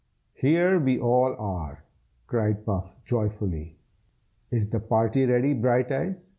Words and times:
"Here 0.33 0.79
we 0.79 0.97
all 0.99 1.35
are!" 1.37 1.83
cried 2.25 2.65
Puff, 2.65 2.95
joyfully. 3.05 3.77
"Is 4.49 4.67
the 4.67 4.79
party 4.79 5.27
ready, 5.27 5.53
Brighteyes? 5.53 6.29